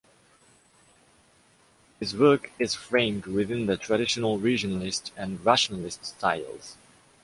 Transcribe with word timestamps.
His 1.99 2.15
work 2.15 2.49
is 2.57 2.73
framed 2.73 3.27
within 3.27 3.67
the 3.67 3.77
traditional 3.77 4.39
regionalist 4.39 5.11
and 5.15 5.45
rationalist 5.45 6.03
styles. 6.03 6.75